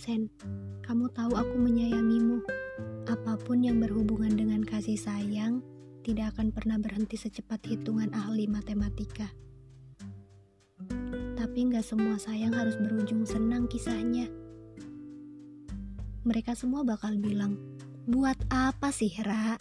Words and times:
Sen, 0.00 0.32
kamu 0.80 1.12
tahu 1.12 1.36
aku 1.36 1.60
menyayangimu. 1.60 2.40
Apa 3.04 3.36
pun 3.36 3.60
yang 3.60 3.84
berhubungan 3.84 4.32
dengan 4.32 4.64
kasih 4.64 4.96
sayang 4.96 5.60
tidak 6.00 6.32
akan 6.32 6.56
pernah 6.56 6.80
berhenti 6.80 7.20
secepat 7.20 7.60
hitungan 7.68 8.08
ahli 8.16 8.48
matematika. 8.48 9.28
Tapi 11.36 11.58
nggak 11.68 11.84
semua 11.84 12.16
sayang 12.16 12.56
harus 12.56 12.80
berujung 12.80 13.28
senang 13.28 13.68
kisahnya. 13.68 14.32
Mereka 16.24 16.56
semua 16.56 16.80
bakal 16.80 17.20
bilang, 17.20 17.60
buat 18.08 18.40
apa 18.48 18.88
sih, 18.88 19.12
Ra? 19.20 19.60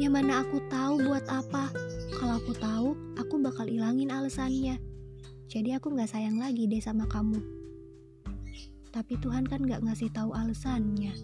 Ya 0.00 0.08
mana 0.08 0.48
aku 0.48 0.64
tahu 0.72 1.04
buat 1.04 1.28
apa. 1.28 1.68
Kalau 2.16 2.40
aku 2.40 2.56
tahu, 2.56 2.88
aku 3.20 3.36
bakal 3.36 3.68
ilangin 3.68 4.08
alasannya. 4.08 4.80
Jadi 5.52 5.76
aku 5.76 5.92
nggak 5.92 6.08
sayang 6.08 6.40
lagi 6.40 6.64
deh 6.64 6.80
sama 6.80 7.04
kamu. 7.04 7.63
Tapi 8.94 9.18
Tuhan 9.18 9.42
kan 9.42 9.58
nggak 9.58 9.82
ngasih 9.82 10.06
tahu 10.14 10.30
alasannya. 10.30 11.18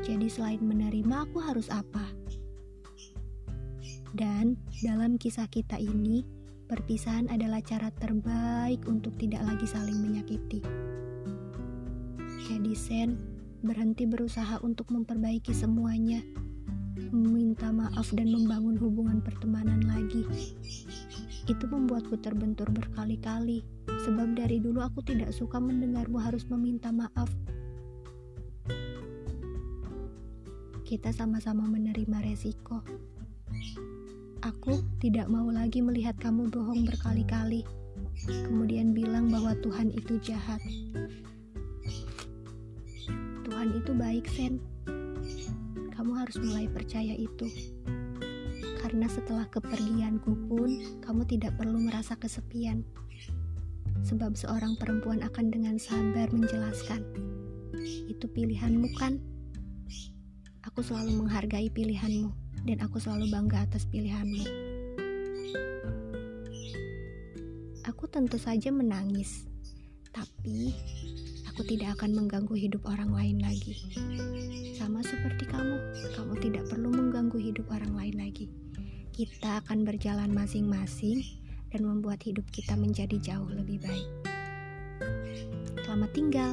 Jadi 0.00 0.32
selain 0.32 0.64
menerima, 0.64 1.28
aku 1.28 1.44
harus 1.44 1.68
apa? 1.68 2.08
Dan 4.16 4.56
dalam 4.80 5.20
kisah 5.20 5.44
kita 5.44 5.76
ini, 5.76 6.24
perpisahan 6.72 7.28
adalah 7.28 7.60
cara 7.60 7.92
terbaik 7.92 8.80
untuk 8.88 9.12
tidak 9.20 9.44
lagi 9.44 9.68
saling 9.68 10.00
menyakiti. 10.00 10.64
Jadi 12.48 12.72
Sen, 12.72 13.20
berhenti 13.60 14.08
berusaha 14.08 14.56
untuk 14.64 14.88
memperbaiki 14.88 15.52
semuanya, 15.52 16.24
meminta 17.12 17.68
maaf 17.76 18.08
dan 18.16 18.32
membangun 18.32 18.80
hubungan 18.80 19.20
pertemanan 19.20 19.84
lagi. 19.84 20.24
Itu 21.46 21.70
membuatku 21.70 22.18
terbentur 22.18 22.66
berkali-kali, 22.74 23.62
sebab 24.06 24.34
dari 24.34 24.58
dulu 24.58 24.82
aku 24.82 25.02
tidak 25.06 25.30
suka 25.30 25.62
mendengarmu 25.62 26.18
harus 26.18 26.42
meminta 26.50 26.90
maaf 26.90 27.30
kita 30.86 31.10
sama-sama 31.10 31.66
menerima 31.66 32.22
resiko. 32.22 32.78
Aku 34.46 34.78
tidak 35.02 35.26
mau 35.26 35.50
lagi 35.50 35.82
melihat 35.82 36.14
kamu 36.22 36.46
bohong 36.46 36.86
berkali-kali, 36.86 37.66
kemudian 38.46 38.94
bilang 38.94 39.26
bahwa 39.26 39.58
Tuhan 39.66 39.90
itu 39.90 40.22
jahat. 40.22 40.62
Tuhan 43.42 43.68
itu 43.74 43.90
baik, 43.98 44.30
Sen. 44.30 44.62
Kamu 45.90 46.14
harus 46.14 46.38
mulai 46.38 46.70
percaya 46.70 47.18
itu. 47.18 47.50
Karena 48.86 49.10
setelah 49.10 49.50
kepergianku 49.50 50.46
pun, 50.46 51.02
kamu 51.02 51.26
tidak 51.26 51.58
perlu 51.58 51.82
merasa 51.82 52.14
kesepian. 52.14 52.86
Sebab 54.06 54.38
seorang 54.38 54.78
perempuan 54.78 55.26
akan 55.26 55.50
dengan 55.50 55.74
sabar 55.74 56.30
menjelaskan. 56.30 57.02
Itu 58.06 58.30
pilihanmu 58.30 58.94
kan? 58.94 59.18
Aku 60.70 60.86
selalu 60.86 61.18
menghargai 61.18 61.66
pilihanmu, 61.66 62.30
dan 62.62 62.78
aku 62.78 63.02
selalu 63.02 63.26
bangga 63.26 63.66
atas 63.66 63.90
pilihanmu. 63.90 64.46
Aku 67.90 68.06
tentu 68.06 68.38
saja 68.38 68.70
menangis, 68.70 69.50
tapi 70.14 70.70
aku 71.50 71.66
tidak 71.66 71.98
akan 71.98 72.14
mengganggu 72.14 72.54
hidup 72.54 72.86
orang 72.86 73.10
lain 73.10 73.42
lagi. 73.42 73.82
Sama 74.78 75.02
seperti 75.02 75.35
Kita 79.16 79.64
akan 79.64 79.88
berjalan 79.88 80.28
masing-masing 80.28 81.24
dan 81.72 81.88
membuat 81.88 82.20
hidup 82.20 82.44
kita 82.52 82.76
menjadi 82.76 83.16
jauh 83.16 83.48
lebih 83.48 83.80
baik. 83.80 84.08
Selamat 85.80 86.12
tinggal. 86.12 86.52